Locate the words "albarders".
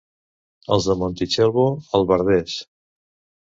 2.01-2.61